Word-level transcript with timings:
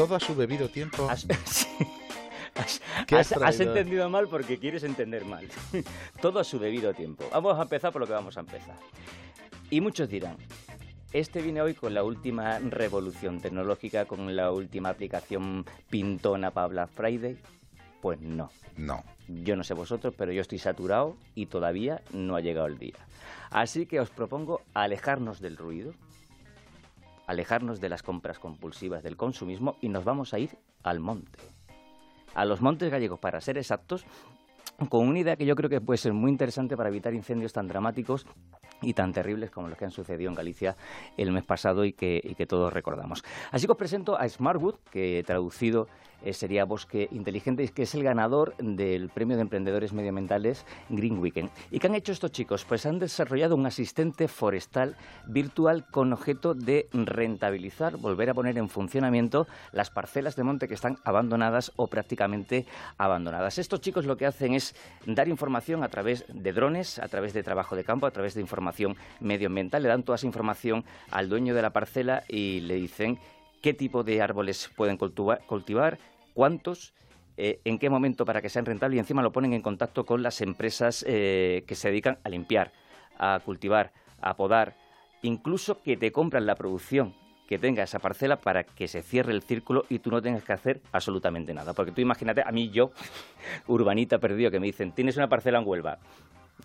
todo 0.00 0.16
a 0.16 0.20
su 0.20 0.34
debido 0.34 0.70
tiempo. 0.70 1.06
Has, 1.10 1.26
entendido 3.60 4.08
mal 4.08 4.28
porque 4.28 4.58
quieres 4.58 4.82
entender 4.82 5.26
mal. 5.26 5.46
todo 6.22 6.40
a 6.40 6.44
su 6.44 6.58
debido 6.58 6.94
tiempo. 6.94 7.28
Vamos 7.30 7.58
a 7.58 7.62
empezar 7.64 7.92
por 7.92 8.00
lo 8.00 8.06
que 8.06 8.14
vamos 8.14 8.38
a 8.38 8.40
empezar. 8.40 8.76
Y 9.68 9.82
muchos 9.82 10.08
dirán, 10.08 10.38
este 11.12 11.42
viene 11.42 11.60
hoy 11.60 11.74
con 11.74 11.92
la 11.92 12.02
última 12.02 12.60
revolución 12.60 13.42
tecnológica, 13.42 14.06
con 14.06 14.34
la 14.34 14.52
última 14.52 14.88
aplicación 14.88 15.66
pintona 15.90 16.50
para 16.50 16.68
Black 16.68 16.88
Friday. 16.92 17.36
Pues 18.00 18.22
no. 18.22 18.50
No. 18.78 19.04
Yo 19.28 19.54
no 19.54 19.64
sé 19.64 19.74
vosotros, 19.74 20.14
pero 20.16 20.32
yo 20.32 20.40
estoy 20.40 20.60
saturado 20.60 21.18
y 21.34 21.44
todavía 21.44 22.00
no 22.14 22.36
ha 22.36 22.40
llegado 22.40 22.68
el 22.68 22.78
día. 22.78 22.96
Así 23.50 23.84
que 23.84 24.00
os 24.00 24.08
propongo 24.08 24.62
alejarnos 24.72 25.40
del 25.40 25.58
ruido, 25.58 25.92
alejarnos 27.30 27.80
de 27.80 27.88
las 27.88 28.02
compras 28.02 28.38
compulsivas, 28.38 29.02
del 29.02 29.16
consumismo 29.16 29.76
y 29.80 29.88
nos 29.88 30.04
vamos 30.04 30.34
a 30.34 30.38
ir 30.38 30.50
al 30.82 31.00
monte. 31.00 31.38
A 32.34 32.44
los 32.44 32.60
montes 32.60 32.90
gallegos, 32.90 33.18
para 33.18 33.40
ser 33.40 33.56
exactos, 33.56 34.04
con 34.88 35.06
una 35.06 35.18
idea 35.18 35.36
que 35.36 35.46
yo 35.46 35.54
creo 35.54 35.70
que 35.70 35.80
puede 35.80 35.98
ser 35.98 36.12
muy 36.12 36.30
interesante 36.30 36.76
para 36.76 36.88
evitar 36.88 37.14
incendios 37.14 37.52
tan 37.52 37.68
dramáticos 37.68 38.26
y 38.82 38.94
tan 38.94 39.12
terribles 39.12 39.50
como 39.50 39.68
los 39.68 39.76
que 39.76 39.84
han 39.84 39.90
sucedido 39.90 40.30
en 40.30 40.34
Galicia 40.34 40.76
el 41.16 41.32
mes 41.32 41.44
pasado 41.44 41.84
y 41.84 41.92
que, 41.92 42.46
todos 42.48 42.72
recordamos. 42.72 43.22
Así 43.50 43.66
que 43.66 43.72
os 43.72 43.78
presento 43.78 44.18
a 44.18 44.28
Smartwood, 44.28 44.76
que 44.90 45.22
traducido 45.26 45.86
eh, 46.22 46.32
sería 46.32 46.64
Bosque 46.64 47.08
Inteligente, 47.12 47.66
que 47.68 47.82
es 47.82 47.94
el 47.94 48.02
ganador 48.02 48.56
del 48.58 49.08
Premio 49.08 49.36
de 49.36 49.42
Emprendedores 49.42 49.92
Medioambientales 49.92 50.64
Green 50.88 51.18
Weekend. 51.18 51.50
¿Y 51.70 51.78
qué 51.78 51.86
han 51.86 51.94
hecho 51.94 52.12
estos 52.12 52.32
chicos? 52.32 52.64
Pues 52.64 52.86
han 52.86 52.98
desarrollado 52.98 53.54
un 53.54 53.66
asistente 53.66 54.28
forestal 54.28 54.96
virtual 55.26 55.86
con 55.90 56.12
objeto 56.12 56.54
de 56.54 56.88
rentabilizar, 56.92 57.96
volver 57.96 58.30
a 58.30 58.34
poner 58.34 58.58
en 58.58 58.68
funcionamiento 58.68 59.46
las 59.72 59.90
parcelas 59.90 60.36
de 60.36 60.44
monte 60.44 60.68
que 60.68 60.74
están 60.74 60.98
abandonadas 61.04 61.72
o 61.76 61.86
prácticamente 61.86 62.66
abandonadas. 62.98 63.58
Estos 63.58 63.80
chicos 63.80 64.06
lo 64.06 64.16
que 64.16 64.26
hacen 64.26 64.54
es 64.54 64.74
dar 65.06 65.28
información 65.28 65.82
a 65.82 65.88
través 65.88 66.24
de 66.28 66.52
drones, 66.52 66.98
a 66.98 67.08
través 67.08 67.32
de 67.32 67.42
trabajo 67.42 67.76
de 67.76 67.84
campo, 67.84 68.06
a 68.06 68.10
través 68.10 68.34
de 68.34 68.40
información 68.40 68.96
medioambiental. 69.20 69.82
Le 69.82 69.88
dan 69.88 70.02
toda 70.02 70.16
esa 70.16 70.26
información 70.26 70.84
al 71.10 71.28
dueño 71.28 71.54
de 71.54 71.62
la 71.62 71.70
parcela 71.70 72.24
y 72.28 72.60
le 72.60 72.74
dicen 72.74 73.18
qué 73.60 73.74
tipo 73.74 74.02
de 74.02 74.22
árboles 74.22 74.70
pueden 74.76 74.96
cultivar, 74.96 75.98
cuántos, 76.34 76.94
eh, 77.36 77.60
en 77.64 77.78
qué 77.78 77.90
momento 77.90 78.24
para 78.24 78.42
que 78.42 78.48
sean 78.48 78.66
rentables 78.66 78.96
y 78.96 79.00
encima 79.00 79.22
lo 79.22 79.32
ponen 79.32 79.52
en 79.52 79.62
contacto 79.62 80.04
con 80.04 80.22
las 80.22 80.40
empresas 80.40 81.04
eh, 81.06 81.64
que 81.66 81.74
se 81.74 81.88
dedican 81.88 82.18
a 82.24 82.28
limpiar, 82.28 82.72
a 83.18 83.40
cultivar, 83.44 83.92
a 84.20 84.36
podar, 84.36 84.76
incluso 85.22 85.80
que 85.82 85.96
te 85.96 86.12
compran 86.12 86.46
la 86.46 86.54
producción 86.54 87.14
que 87.50 87.58
tenga 87.58 87.82
esa 87.82 87.98
parcela 87.98 88.36
para 88.36 88.62
que 88.62 88.86
se 88.86 89.02
cierre 89.02 89.32
el 89.32 89.42
círculo 89.42 89.84
y 89.88 89.98
tú 89.98 90.12
no 90.12 90.22
tengas 90.22 90.44
que 90.44 90.52
hacer 90.52 90.80
absolutamente 90.92 91.52
nada. 91.52 91.72
Porque 91.72 91.90
tú 91.90 92.00
imagínate, 92.00 92.42
a 92.46 92.52
mí 92.52 92.70
yo, 92.70 92.92
urbanita 93.66 94.18
perdido, 94.18 94.52
que 94.52 94.60
me 94.60 94.66
dicen, 94.66 94.92
tienes 94.92 95.16
una 95.16 95.28
parcela 95.28 95.58
en 95.58 95.66
Huelva, 95.66 95.98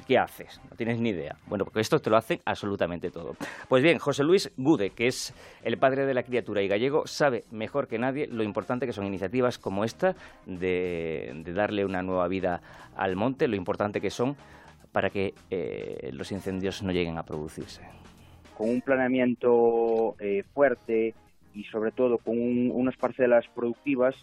¿Qué 0.08 0.18
haces? 0.18 0.62
No 0.70 0.76
tienes 0.76 1.00
ni 1.00 1.10
idea. 1.10 1.38
Bueno, 1.48 1.66
porque 1.66 1.80
esto 1.80 2.00
te 2.00 2.10
lo 2.10 2.18
hacen 2.18 2.40
absolutamente 2.46 3.10
todo. 3.10 3.36
Pues 3.68 3.84
bien, 3.84 3.98
José 3.98 4.24
Luis 4.24 4.52
Gude, 4.58 4.92
que 4.92 5.08
es 5.08 5.34
el 5.64 5.78
padre 5.78 6.06
de 6.06 6.14
la 6.14 6.24
criatura 6.24 6.62
y 6.62 6.68
gallego, 6.68 7.08
sabe 7.08 7.44
mejor 7.52 7.88
que 7.88 7.98
nadie 7.98 8.28
lo 8.28 8.44
importante 8.44 8.86
que 8.86 8.94
son 8.94 9.06
iniciativas 9.06 9.58
como 9.58 9.84
esta 9.84 10.16
de, 10.46 11.44
darle 11.54 11.86
una 11.86 12.02
nueva 12.02 12.28
vida 12.28 12.62
al 12.96 13.16
monte, 13.16 13.48
lo 13.48 13.56
importante 13.56 14.02
que 14.02 14.10
son 14.10 14.36
para 14.92 15.10
que 15.10 15.34
eh, 15.50 16.10
los 16.14 16.32
incendios 16.32 16.82
no 16.84 16.92
lleguen 16.92 17.18
a 17.18 17.24
producirse. 17.24 17.82
Con 18.58 18.70
un 18.70 18.82
planeamiento 18.82 20.16
eh, 20.20 20.44
fuerte 20.54 21.14
y 21.54 21.64
sobre 21.66 21.92
todo 21.92 22.18
con 22.18 22.38
unas 22.72 22.96
parcelas 22.96 23.46
productivas, 23.54 24.16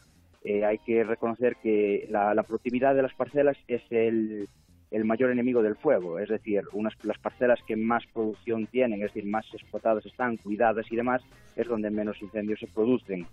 eh, 0.45 0.65
hay 0.65 0.79
que 0.79 1.05
reconocer 1.05 1.57
que 1.63 2.07
la 2.11 2.43
productividad 2.43 2.95
de 2.95 3.03
las 3.03 3.15
parcelas 3.15 3.57
es 3.69 3.83
el 3.91 4.49
el 4.93 5.05
mayor 5.05 5.31
enemigo 5.31 5.63
del 5.63 5.77
fuego, 5.77 6.19
es 6.19 6.29
decir, 6.29 6.63
unas, 6.73 6.93
las 7.05 7.19
parcelas 7.19 7.61
que 7.67 7.77
más 7.77 8.05
producción 8.13 8.67
tienen, 8.67 9.03
es 9.03 9.13
decir, 9.13 9.29
más 9.29 9.47
explotadas 9.53 10.05
están, 10.05 10.37
cuidadas 10.37 10.87
y 10.91 10.97
demás, 10.97 11.23
es 11.57 11.67
donde 11.67 11.91
menos 11.91 12.21
incendios 12.21 12.61
se 12.61 12.67
producen. 12.67 13.27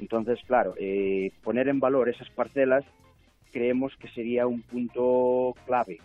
Entonces, 0.00 0.40
claro, 0.46 0.74
eh, 0.78 1.30
poner 1.42 1.68
en 1.68 1.80
valor 1.80 2.08
esas 2.08 2.28
parcelas 2.30 2.84
creemos 3.52 3.96
que 3.96 4.08
sería 4.08 4.48
un 4.48 4.62
punto 4.62 5.54
clave. 5.64 6.00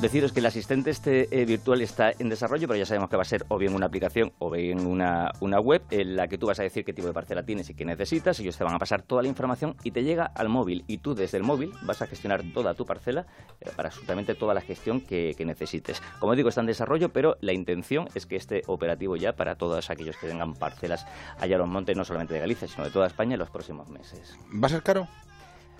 Deciros 0.00 0.32
que 0.32 0.38
el 0.38 0.46
asistente 0.46 0.90
este 0.90 1.26
eh, 1.32 1.44
virtual 1.44 1.82
está 1.82 2.12
en 2.16 2.28
desarrollo, 2.28 2.68
pero 2.68 2.78
ya 2.78 2.86
sabemos 2.86 3.10
que 3.10 3.16
va 3.16 3.22
a 3.22 3.24
ser 3.24 3.44
o 3.48 3.58
bien 3.58 3.74
una 3.74 3.86
aplicación 3.86 4.32
o 4.38 4.48
bien 4.48 4.86
una, 4.86 5.32
una 5.40 5.58
web 5.58 5.82
en 5.90 6.14
la 6.14 6.28
que 6.28 6.38
tú 6.38 6.46
vas 6.46 6.60
a 6.60 6.62
decir 6.62 6.84
qué 6.84 6.92
tipo 6.92 7.08
de 7.08 7.12
parcela 7.12 7.42
tienes 7.42 7.68
y 7.68 7.74
qué 7.74 7.84
necesitas. 7.84 8.38
Ellos 8.38 8.56
te 8.56 8.62
van 8.62 8.74
a 8.74 8.78
pasar 8.78 9.02
toda 9.02 9.22
la 9.22 9.28
información 9.28 9.74
y 9.82 9.90
te 9.90 10.04
llega 10.04 10.26
al 10.26 10.48
móvil. 10.48 10.84
Y 10.86 10.98
tú 10.98 11.16
desde 11.16 11.38
el 11.38 11.42
móvil 11.42 11.72
vas 11.82 12.00
a 12.00 12.06
gestionar 12.06 12.44
toda 12.54 12.74
tu 12.74 12.86
parcela 12.86 13.26
eh, 13.60 13.70
para 13.74 13.88
absolutamente 13.88 14.36
toda 14.36 14.54
la 14.54 14.60
gestión 14.60 15.00
que, 15.00 15.34
necesites. 15.44 16.00
Como 16.20 16.36
digo, 16.36 16.48
está 16.48 16.60
en 16.60 16.68
desarrollo, 16.68 17.08
pero 17.08 17.36
la 17.40 17.52
intención 17.52 18.08
es 18.14 18.24
que 18.24 18.36
esté 18.36 18.62
operativo 18.68 19.16
ya 19.16 19.34
para 19.34 19.56
todos 19.56 19.90
aquellos 19.90 20.16
que 20.16 20.28
tengan 20.28 20.54
parcelas 20.54 21.06
allá 21.40 21.56
en 21.56 21.62
los 21.62 21.68
montes, 21.68 21.96
no 21.96 22.04
solamente 22.04 22.34
de 22.34 22.40
Galicia, 22.40 22.68
sino 22.68 22.84
de 22.84 22.92
toda 22.92 23.08
España 23.08 23.34
en 23.34 23.40
los 23.40 23.50
próximos 23.50 23.88
meses. 23.88 24.38
¿Va 24.62 24.66
a 24.66 24.70
ser 24.70 24.82
caro? 24.84 25.08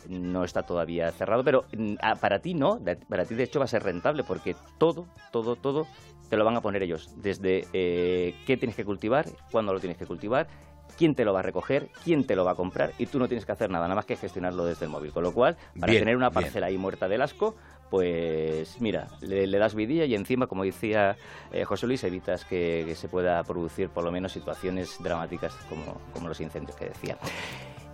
No 0.08 0.44
está 0.44 0.62
todavía 0.62 1.10
cerrado, 1.12 1.44
pero 1.44 1.66
mm, 1.76 1.94
ah, 2.00 2.16
para 2.16 2.41
ti 2.41 2.54
no, 2.54 2.80
para 3.08 3.24
ti 3.24 3.34
de 3.34 3.44
hecho 3.44 3.58
va 3.58 3.66
a 3.66 3.69
ser 3.69 3.82
rentable 3.82 4.24
porque 4.24 4.56
todo, 4.78 5.06
todo, 5.30 5.56
todo 5.56 5.86
te 6.28 6.36
lo 6.36 6.44
van 6.44 6.56
a 6.56 6.60
poner 6.60 6.82
ellos, 6.82 7.10
desde 7.16 7.66
eh, 7.72 8.34
qué 8.47 8.56
tienes 8.56 8.76
que 8.76 8.84
cultivar, 8.84 9.26
cuándo 9.50 9.72
lo 9.72 9.80
tienes 9.80 9.98
que 9.98 10.06
cultivar, 10.06 10.48
quién 10.97 11.14
te 11.14 11.24
lo 11.24 11.32
va 11.32 11.41
a 11.41 11.42
recoger, 11.42 11.88
quién 12.04 12.24
te 12.24 12.36
lo 12.36 12.44
va 12.44 12.52
a 12.52 12.54
comprar 12.54 12.92
y 12.98 13.06
tú 13.06 13.18
no 13.18 13.28
tienes 13.28 13.47
que 13.47 13.52
hacer 13.52 13.70
nada, 13.70 13.84
nada 13.84 13.94
más 13.94 14.04
que 14.04 14.16
gestionarlo 14.16 14.64
desde 14.64 14.86
el 14.86 14.91
móvil. 14.91 15.12
Con 15.12 15.22
lo 15.22 15.32
cual, 15.32 15.56
para 15.78 15.92
tener 15.92 16.16
una 16.16 16.30
parcela 16.30 16.66
ahí 16.66 16.76
muerta 16.76 17.08
del 17.08 17.22
asco, 17.22 17.54
pues 17.91 18.80
mira, 18.80 19.06
le, 19.20 19.47
das 19.58 19.74
vidilla 19.74 20.04
y 20.04 20.14
encima, 20.14 20.47
como 20.47 20.64
decía 20.64 21.16
eh, 21.52 21.64
José 21.64 21.86
Luis, 21.86 22.04
evitas 22.04 22.44
que, 22.44 22.94
se 22.94 23.08
pueda 23.08 23.42
producir 23.44 23.88
por 23.88 24.04
lo 24.04 24.10
menos 24.10 24.32
situaciones 24.32 24.97
dramáticas 25.00 25.54
como, 25.68 26.00
como 26.12 26.28
los 26.28 26.41
incendios 26.41 26.76
que 26.76 26.86
decía. 26.86 27.16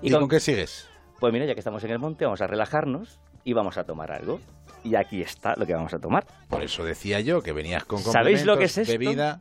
¿Y, 0.03 0.11
con 0.11 0.29
qué 0.29 0.41
sigues? 0.41 0.89
Pues 1.21 1.33
mira, 1.33 1.47
ya 1.47 1.55
que 1.55 1.61
estamos 1.61 1.83
en 1.85 1.91
el 1.91 1.99
monte, 1.99 2.25
vamos 2.25 2.41
a 2.41 2.47
relajarnos 2.47 3.19
y 3.45 3.53
vamos 3.53 3.79
a 3.79 3.85
tomar 3.85 4.13
algo. 4.13 4.41
Y 4.83 4.97
aquí 4.97 5.23
está 5.23 5.55
lo 5.57 5.65
que 5.67 5.75
vamos 5.75 5.95
a 5.95 5.99
tomar. 5.99 6.27
Por 6.49 6.63
eso 6.63 6.85
decía 6.85 7.21
yo 7.21 7.43
que 7.43 7.53
venías 7.53 7.85
con 7.85 7.99
¿Sabéis 8.01 8.45
lo 8.45 8.59
que 8.59 8.65
es 8.65 8.77
esto? 8.77 8.93
bebida. 8.93 9.41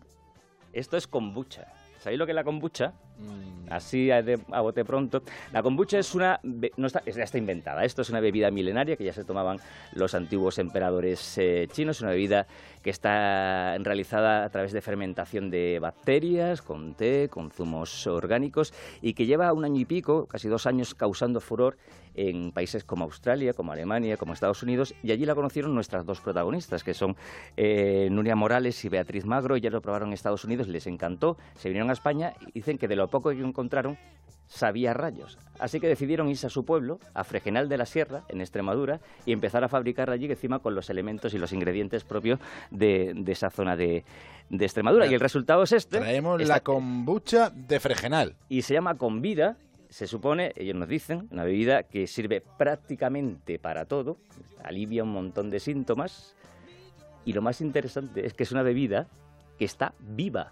Esto 0.71 0.97
es 0.97 1.07
kombucha. 1.07 1.67
¿Sabéis 2.03 2.19
lo 2.19 2.25
que 2.25 2.33
es 2.33 2.35
la 2.35 2.43
kombucha? 2.43 2.91
Mm. 3.17 3.71
Así 3.71 4.11
a, 4.11 4.21
bote 4.59 4.83
pronto. 4.83 5.23
La 5.53 5.63
kombucha 5.63 5.97
es 5.97 6.13
una. 6.13 6.37
No 6.43 6.87
está, 6.87 7.01
ya 7.05 7.23
está 7.23 7.37
inventada. 7.37 7.85
Esto 7.85 8.01
es 8.01 8.09
una 8.09 8.19
bebida 8.19 8.51
milenaria 8.51 8.97
que 8.97 9.05
ya 9.05 9.13
se 9.13 9.23
tomaban 9.23 9.57
los 9.93 10.13
antiguos 10.13 10.59
emperadores 10.59 11.37
eh, 11.37 11.69
chinos. 11.71 12.01
Una 12.01 12.11
bebida 12.11 12.45
que 12.81 12.89
está 12.89 13.77
realizada 13.79 14.43
a 14.43 14.49
través 14.49 14.73
de 14.73 14.81
fermentación 14.81 15.49
de 15.49 15.79
bacterias, 15.79 16.61
con 16.61 16.93
té, 16.93 17.29
con 17.29 17.51
zumos 17.51 18.05
orgánicos 18.05 18.73
y 19.01 19.13
que 19.13 19.25
lleva 19.25 19.53
un 19.53 19.63
año 19.63 19.79
y 19.79 19.85
pico, 19.85 20.25
casi 20.25 20.49
dos 20.49 20.67
años, 20.67 20.93
causando 20.93 21.39
furor 21.39 21.77
en 22.15 22.51
países 22.51 22.83
como 22.83 23.05
Australia, 23.05 23.53
como 23.53 23.71
Alemania, 23.71 24.17
como 24.17 24.33
Estados 24.33 24.63
Unidos, 24.63 24.93
y 25.03 25.11
allí 25.11 25.25
la 25.25 25.35
conocieron 25.35 25.73
nuestras 25.73 26.05
dos 26.05 26.21
protagonistas, 26.21 26.83
que 26.83 26.93
son 26.93 27.15
eh, 27.57 28.07
Nuria 28.11 28.35
Morales 28.35 28.83
y 28.85 28.89
Beatriz 28.89 29.25
Magro, 29.25 29.57
ya 29.57 29.69
lo 29.69 29.81
probaron 29.81 30.09
en 30.09 30.13
Estados 30.13 30.43
Unidos, 30.45 30.67
les 30.67 30.87
encantó, 30.87 31.37
se 31.57 31.69
vinieron 31.69 31.89
a 31.89 31.93
España 31.93 32.33
y 32.47 32.51
dicen 32.53 32.77
que 32.77 32.87
de 32.87 32.95
lo 32.95 33.07
poco 33.07 33.29
que 33.31 33.39
encontraron 33.39 33.97
sabía 34.47 34.93
rayos. 34.93 35.37
Así 35.59 35.79
que 35.79 35.87
decidieron 35.87 36.29
irse 36.29 36.47
a 36.47 36.49
su 36.49 36.65
pueblo, 36.65 36.99
a 37.13 37.23
Fregenal 37.23 37.69
de 37.69 37.77
la 37.77 37.85
Sierra, 37.85 38.23
en 38.29 38.41
Extremadura, 38.41 38.99
y 39.25 39.31
empezar 39.31 39.63
a 39.63 39.69
fabricar 39.69 40.09
allí 40.09 40.25
encima 40.25 40.59
con 40.59 40.75
los 40.75 40.89
elementos 40.89 41.33
y 41.33 41.37
los 41.37 41.51
ingredientes 41.53 42.03
propios 42.03 42.39
de, 42.69 43.23
esa 43.27 43.49
zona 43.49 43.75
de, 43.75 44.03
Extremadura. 44.51 45.07
Y 45.07 45.13
el 45.13 45.19
resultado 45.19 45.63
es 45.63 45.71
este. 45.71 45.99
Traemos 45.99 46.41
la 46.45 46.59
kombucha 46.59 47.49
de 47.49 47.79
Fregenal. 47.79 48.35
Y 48.49 48.61
se 48.61 48.73
llama 48.73 48.95
Convida, 48.95 49.57
se 49.93 50.07
supone, 50.07 50.53
ellos 50.55 50.75
nos 50.75 50.89
dicen, 50.89 51.27
una 51.29 51.43
bebida 51.43 51.83
que 51.83 52.07
sirve 52.07 52.41
prácticamente 52.41 53.59
para 53.59 53.85
todo, 53.85 54.17
alivia 54.63 55.03
un 55.03 55.11
montón 55.11 55.51
de 55.51 55.59
síntomas, 55.59 56.35
y 57.25 57.33
lo 57.33 57.43
más 57.43 57.61
interesante 57.61 58.25
es 58.25 58.33
que 58.33 58.41
es 58.41 58.51
una 58.51 58.63
bebida 58.63 59.07
que 59.59 59.65
está 59.65 59.93
viva. 59.99 60.51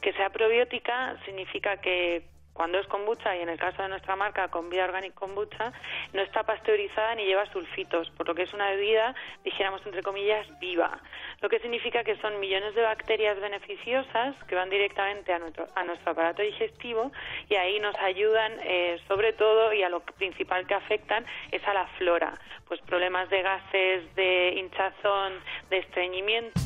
Que 0.00 0.14
sea 0.14 0.30
probiótica 0.30 1.22
significa 1.26 1.82
que 1.82 2.24
cuando 2.58 2.80
es 2.80 2.88
kombucha, 2.88 3.36
y 3.36 3.40
en 3.40 3.50
el 3.50 3.56
caso 3.56 3.82
de 3.84 3.88
nuestra 3.88 4.16
marca, 4.16 4.48
con 4.48 4.68
Vida 4.68 4.82
Organic 4.82 5.14
Kombucha, 5.14 5.72
no 6.12 6.20
está 6.22 6.42
pasteurizada 6.42 7.14
ni 7.14 7.24
lleva 7.24 7.46
sulfitos, 7.52 8.10
por 8.16 8.26
lo 8.26 8.34
que 8.34 8.42
es 8.42 8.52
una 8.52 8.68
bebida, 8.70 9.14
dijéramos 9.44 9.80
entre 9.86 10.02
comillas, 10.02 10.44
viva. 10.58 10.98
Lo 11.40 11.48
que 11.48 11.60
significa 11.60 12.02
que 12.02 12.16
son 12.16 12.40
millones 12.40 12.74
de 12.74 12.82
bacterias 12.82 13.38
beneficiosas 13.40 14.34
que 14.48 14.56
van 14.56 14.70
directamente 14.70 15.32
a 15.32 15.38
nuestro, 15.38 15.68
a 15.76 15.84
nuestro 15.84 16.10
aparato 16.10 16.42
digestivo 16.42 17.12
y 17.48 17.54
ahí 17.54 17.78
nos 17.78 17.94
ayudan, 17.94 18.52
eh, 18.64 18.98
sobre 19.06 19.34
todo, 19.34 19.72
y 19.72 19.84
a 19.84 19.88
lo 19.88 20.00
principal 20.00 20.66
que 20.66 20.74
afectan 20.74 21.24
es 21.52 21.64
a 21.64 21.72
la 21.72 21.86
flora. 21.96 22.40
Pues 22.66 22.80
problemas 22.80 23.30
de 23.30 23.40
gases, 23.40 24.16
de 24.16 24.54
hinchazón, 24.56 25.34
de 25.70 25.78
estreñimiento. 25.78 26.58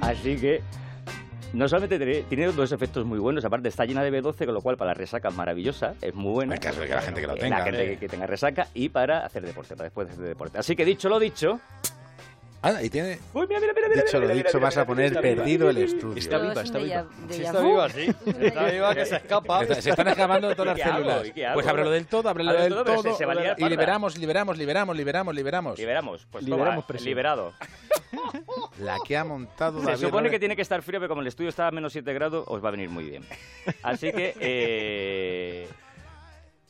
Así 0.00 0.40
que 0.40 0.62
No 1.52 1.68
solamente 1.68 1.96
tiene, 1.98 2.22
tiene 2.28 2.46
dos 2.52 2.72
efectos 2.72 3.06
muy 3.06 3.18
buenos, 3.18 3.44
aparte 3.44 3.68
está 3.68 3.84
llena 3.84 4.02
de 4.02 4.12
B12, 4.12 4.44
con 4.44 4.54
lo 4.54 4.60
cual 4.60 4.76
para 4.76 4.90
la 4.90 4.94
resaca 4.94 5.28
es 5.28 5.34
maravillosa, 5.34 5.94
es 6.02 6.14
muy 6.14 6.32
buena. 6.32 6.54
En 6.54 6.60
caso 6.60 6.80
de 6.80 6.88
que 6.88 6.94
la 6.94 7.02
gente 7.02 7.20
que 7.20 7.26
lo 7.26 7.34
Eh, 7.34 7.40
tenga. 7.40 7.58
La 7.58 7.64
gente 7.64 7.86
que, 7.86 7.98
que 7.98 8.08
tenga 8.08 8.26
resaca 8.26 8.68
y 8.74 8.88
para 8.88 9.24
hacer 9.24 9.44
deporte, 9.44 9.74
para 9.74 9.84
después 9.84 10.08
de 10.08 10.14
hacer 10.14 10.26
deporte. 10.26 10.58
Así 10.58 10.76
que 10.76 10.84
dicho 10.84 11.08
lo 11.08 11.18
dicho... 11.18 11.60
Ah, 12.62 12.82
y 12.82 12.90
tiene. 12.90 13.18
Uy, 13.32 13.46
mira, 13.46 13.60
mira, 13.60 13.72
mira, 13.74 13.88
mira, 13.88 14.02
Dicho 14.02 14.18
lo 14.18 14.22
mira, 14.22 14.34
mira, 14.34 14.48
dicho, 14.48 14.58
mira, 14.58 14.66
vas 14.66 14.76
a 14.76 14.86
poner 14.86 15.20
perdido 15.20 15.70
el 15.70 15.78
estudio. 15.78 16.16
Está 16.16 16.38
viva, 16.38 16.52
es 16.54 16.64
está 16.64 16.78
viva. 16.78 17.06
Sí, 17.30 17.42
está 17.42 17.60
viva, 17.60 17.88
sí. 17.90 18.14
Está 18.40 18.64
viva 18.66 18.94
que 18.94 19.06
se 19.06 19.16
escapa. 19.16 19.66
Se 19.66 19.90
están 19.90 20.08
escapando 20.08 20.54
todas 20.56 20.78
las 20.78 20.88
células. 20.88 21.32
Pues 21.54 21.66
ábrelo 21.66 21.90
del 21.90 22.06
todo, 22.06 22.28
ábrelo 22.28 22.52
del 22.54 22.74
todo, 22.74 23.16
y 23.58 23.68
liberamos, 23.68 24.18
liberamos, 24.18 24.58
liberamos, 24.58 24.96
liberamos, 24.96 25.34
liberamos. 25.34 25.78
Liberamos, 25.78 26.26
pues 26.30 26.44
Liberamos 26.44 26.84
liberado. 27.02 27.52
La 28.78 28.98
que 29.06 29.16
ha 29.16 29.24
montado 29.24 29.82
Se 29.84 29.96
supone 29.96 30.30
que 30.30 30.38
tiene 30.38 30.56
que 30.56 30.62
estar 30.62 30.82
frío, 30.82 31.00
pero 31.00 31.08
como 31.08 31.20
el 31.20 31.26
estudio 31.26 31.50
está 31.50 31.68
a 31.68 31.70
menos 31.70 31.92
7 31.92 32.12
grados, 32.12 32.44
os 32.46 32.64
va 32.64 32.68
a 32.68 32.72
venir 32.72 32.88
muy 32.88 33.04
bien. 33.04 33.24
Así 33.82 34.12
que, 34.12 35.68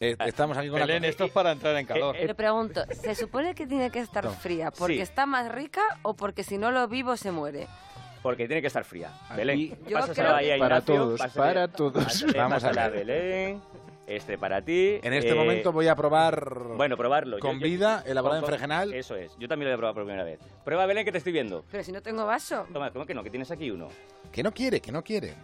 eh, 0.01 0.11
Eh, 0.11 0.17
estamos 0.27 0.57
aquí 0.57 0.69
con 0.69 0.79
Belén, 0.81 1.03
la... 1.03 1.09
esto 1.09 1.25
es 1.25 1.31
para 1.33 1.53
entrar 1.53 1.75
en 1.77 1.87
calor. 1.87 2.17
Eh, 2.17 2.27
Le 2.27 2.35
pregunto, 2.35 2.83
¿se 2.93 3.15
supone 3.15 3.55
que 3.55 3.67
tiene 3.67 3.91
que 3.91 4.01
estar 4.01 4.25
No. 4.25 4.31
fría 4.33 4.71
porque 4.71 4.97
Sí. 4.97 5.01
está 5.01 5.27
más 5.27 5.51
rica 5.51 5.83
o 6.03 6.15
porque 6.15 6.43
si 6.45 6.59
no 6.59 6.71
lo 6.71 6.87
vivo 6.89 7.17
se 7.17 7.31
muere? 7.31 7.67
porque 8.23 8.49
tiene 8.49 8.61
que 8.61 8.67
estar 8.67 8.83
fría. 8.85 9.13
Aquí- 9.29 9.37
Belén, 9.37 9.73
a 9.73 9.77
Para 9.77 10.57
Ignacio, 10.57 10.83
todos, 10.97 11.21
pásale- 11.21 11.35
para 11.37 11.69
todos. 11.69 12.05
pásale- 12.05 12.37
Vamos 12.39 12.65
a 12.65 12.69
pásala 12.69 12.85
a 12.87 12.89
ver. 12.89 13.07
Belén, 13.07 13.63
este 14.09 14.37
para 14.37 14.63
ti. 14.63 14.99
En 15.01 15.13
este 15.13 15.31
eh, 15.31 15.35
momento 15.35 15.71
voy 15.71 15.87
a 15.87 15.95
probar 15.95 16.53
Bueno, 16.77 16.97
probarlo. 16.97 17.39
con 17.39 17.53
Yo- 17.53 17.59
yo- 17.61 17.65
vida, 17.67 18.03
elaborado 18.05 18.39
en 18.41 18.43
con- 18.43 18.51
fregenal. 18.51 18.93
Eso 18.95 19.15
es. 19.15 19.31
Yo 19.39 19.47
también 19.47 19.71
lo 19.71 19.75
voy 19.75 19.75
a 19.75 19.79
probar 19.79 19.95
por 19.95 20.03
primera 20.05 20.25
vez. 20.25 20.41
Prueba, 20.65 20.87
Belén, 20.87 21.05
que 21.05 21.13
te 21.13 21.19
estoy 21.19 21.33
viendo. 21.33 21.65
Pero 21.71 21.85
si 21.85 21.93
no 21.93 22.03
tengo 22.03 22.27
vaso. 22.27 22.67
Toma, 22.73 22.91
¿cómo 22.91 23.07
que 23.07 23.15
no? 23.15 23.23
Que 23.23 23.31
tienes 23.31 23.49
aquí 23.53 23.71
uno. 23.71 23.89
Que 24.33 24.43
no 24.43 24.51
quiere, 24.53 24.81
que 24.81 24.91
no 24.91 25.05
quiere. 25.05 25.35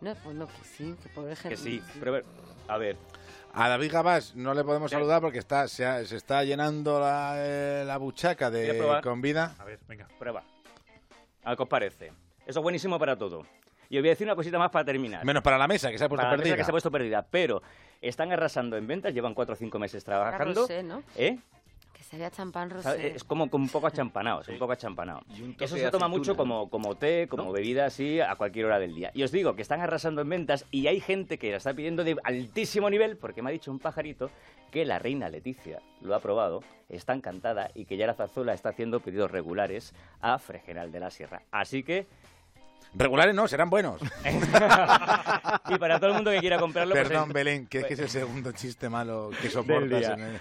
No, 0.00 0.14
pues 0.14 0.34
no, 0.34 0.46
que 0.46 0.64
sí, 0.64 0.94
que 1.02 1.08
pobre 1.10 1.36
gente. 1.36 1.50
Que 1.50 1.56
sí. 1.62 1.82
Prueba. 2.00 2.22
A 2.68 2.78
ver. 2.78 2.96
A 3.54 3.68
David 3.68 3.90
Gabás 3.92 4.34
no 4.36 4.54
le 4.54 4.62
podemos 4.62 4.90
Sí. 4.90 4.94
saludar 4.96 5.20
porque 5.20 5.38
está, 5.38 5.66
se, 5.68 5.84
ha- 5.84 6.04
se 6.04 6.16
está 6.16 6.44
llenando 6.44 7.00
la, 7.00 7.34
eh, 7.36 7.82
la 7.86 7.96
buchaca 7.96 8.50
¿Quieres 8.50 8.72
de 8.74 8.78
probar? 8.78 9.02
con 9.02 9.20
vida. 9.20 9.54
A 9.58 9.64
ver, 9.64 9.78
venga. 9.88 10.06
Prueba. 10.18 10.42
A 11.44 11.48
ver 11.50 11.56
qué 11.56 11.62
os 11.62 11.68
parece. 11.68 12.06
Eso 12.46 12.60
es 12.60 12.62
buenísimo 12.62 12.98
para 12.98 13.16
todo. 13.16 13.44
Y 13.90 13.96
os 13.96 14.02
voy 14.02 14.10
a 14.10 14.12
decir 14.12 14.26
una 14.26 14.36
cosita 14.36 14.58
más 14.58 14.70
para 14.70 14.84
terminar. 14.84 15.24
Menos 15.24 15.42
para 15.42 15.56
la 15.58 15.66
mesa, 15.66 15.90
que 15.90 15.98
se 15.98 16.04
ha 16.04 16.08
puesto 16.08 16.20
para 16.22 16.32
la 16.32 16.36
mesa 16.36 16.42
perdida. 16.44 16.56
que 16.56 16.64
se 16.64 16.70
ha 16.70 16.72
puesto 16.72 16.90
perdida. 16.90 17.26
Pero 17.30 17.62
están 18.02 18.30
arrasando 18.32 18.76
en 18.76 18.86
ventas, 18.86 19.12
llevan 19.14 19.34
cuatro 19.34 19.54
o 19.54 19.56
cinco 19.56 19.78
meses 19.78 20.04
trabajando. 20.04 20.66
¿no? 20.84 21.02
¿Eh? 21.16 21.38
Que 21.98 22.04
sería 22.04 22.30
champán 22.30 22.70
rosé. 22.70 23.16
Es 23.16 23.24
como, 23.24 23.50
como 23.50 23.64
un 23.64 23.70
poco 23.70 23.88
achampanado, 23.88 24.42
es 24.42 24.48
un 24.48 24.58
poco 24.58 24.72
achampanado. 24.72 25.22
Y 25.36 25.42
un 25.42 25.52
toque 25.54 25.64
Eso 25.64 25.74
de 25.74 25.80
se 25.82 25.90
toma 25.90 26.06
mucho 26.06 26.36
como, 26.36 26.70
como 26.70 26.94
té, 26.94 27.26
como 27.26 27.46
¿No? 27.46 27.52
bebida 27.52 27.86
así, 27.86 28.20
a 28.20 28.36
cualquier 28.36 28.66
hora 28.66 28.78
del 28.78 28.94
día. 28.94 29.10
Y 29.14 29.24
os 29.24 29.32
digo 29.32 29.56
que 29.56 29.62
están 29.62 29.80
arrasando 29.80 30.22
en 30.22 30.28
ventas 30.28 30.64
y 30.70 30.86
hay 30.86 31.00
gente 31.00 31.38
que 31.38 31.50
la 31.50 31.56
está 31.56 31.74
pidiendo 31.74 32.04
de 32.04 32.16
altísimo 32.22 32.88
nivel, 32.88 33.16
porque 33.16 33.42
me 33.42 33.50
ha 33.50 33.52
dicho 33.52 33.72
un 33.72 33.80
pajarito 33.80 34.30
que 34.70 34.84
la 34.84 35.00
reina 35.00 35.28
Leticia 35.28 35.82
lo 36.00 36.14
ha 36.14 36.20
probado, 36.20 36.62
está 36.88 37.14
encantada 37.14 37.70
y 37.74 37.84
que 37.84 37.96
ya 37.96 38.06
la 38.06 38.14
Zarzuela 38.14 38.54
está 38.54 38.68
haciendo 38.68 39.00
pedidos 39.00 39.32
regulares 39.32 39.92
a 40.20 40.38
Fregenal 40.38 40.92
de 40.92 41.00
la 41.00 41.10
Sierra. 41.10 41.42
Así 41.50 41.82
que, 41.82 42.06
Regulares 42.94 43.34
no, 43.34 43.46
serán 43.46 43.68
buenos. 43.70 44.00
y 45.68 45.78
para 45.78 45.98
todo 45.98 46.08
el 46.10 46.14
mundo 46.16 46.30
que 46.30 46.38
quiera 46.40 46.58
comprarlo, 46.58 46.94
pues 46.94 47.06
Perdón, 47.08 47.32
Belén, 47.32 47.66
que 47.66 47.78
es 47.80 47.84
que 47.84 47.94
es 47.94 48.00
el 48.00 48.08
segundo 48.08 48.52
chiste 48.52 48.88
malo 48.88 49.30
que 49.42 49.50
soportas. 49.50 50.04
en 50.08 50.20
el- 50.20 50.40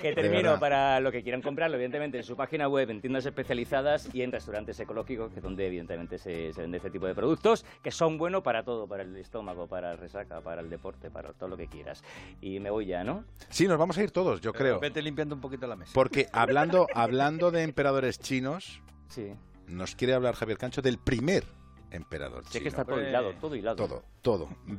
Que 0.00 0.12
termino 0.14 0.58
para 0.58 1.00
lo 1.00 1.10
que 1.12 1.22
quieran 1.22 1.42
comprarlo, 1.42 1.76
evidentemente, 1.76 2.16
en 2.18 2.24
su 2.24 2.36
página 2.36 2.68
web, 2.68 2.88
en 2.90 3.00
tiendas 3.00 3.26
especializadas 3.26 4.08
y 4.14 4.22
en 4.22 4.32
restaurantes 4.32 4.78
ecológicos, 4.80 5.30
que 5.32 5.38
es 5.38 5.42
donde 5.42 5.66
evidentemente 5.66 6.16
se, 6.18 6.52
se 6.52 6.60
vende 6.62 6.78
este 6.78 6.90
tipo 6.90 7.06
de 7.06 7.14
productos, 7.14 7.66
que 7.82 7.90
son 7.90 8.16
buenos 8.18 8.42
para 8.42 8.62
todo, 8.64 8.86
para 8.86 9.02
el 9.02 9.16
estómago, 9.16 9.66
para 9.66 9.92
el 9.92 9.98
resaca, 9.98 10.40
para 10.40 10.60
el 10.62 10.70
deporte, 10.70 11.10
para 11.10 11.32
todo 11.32 11.48
lo 11.50 11.56
que 11.56 11.66
quieras. 11.66 12.02
Y 12.40 12.60
me 12.60 12.70
voy 12.70 12.86
ya, 12.86 13.04
¿no? 13.04 13.24
Sí, 13.48 13.66
nos 13.68 13.78
vamos 13.78 13.98
a 13.98 14.02
ir 14.02 14.10
todos, 14.10 14.40
yo 14.40 14.52
creo. 14.52 14.78
Vete 14.80 15.02
limpiando 15.02 15.34
un 15.34 15.40
poquito 15.40 15.66
la 15.66 15.76
mesa. 15.76 15.90
Porque 15.92 16.28
hablando, 16.32 16.86
hablando 16.94 17.50
de 17.50 17.62
emperadores 17.64 18.18
chinos, 18.20 18.80
Sí. 19.08 19.32
nos 19.66 19.96
quiere 19.96 20.14
hablar 20.14 20.34
Javier 20.34 20.56
Cancho 20.56 20.80
del 20.82 20.98
primer 20.98 21.44
emperador 21.90 22.44
Sé 22.44 22.52
chino. 22.52 22.62
que 22.62 22.68
está 22.68 22.84
todo 22.84 22.96
Pues- 22.96 23.08
hilado, 23.08 23.32
todo 23.34 23.54
hilado. 23.56 23.76
Todo, 23.76 24.02
todo. 24.22 24.48